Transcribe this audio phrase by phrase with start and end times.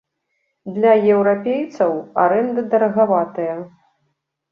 [0.77, 1.93] Для еўрапейцаў
[2.23, 3.55] арэнда дарагаватая.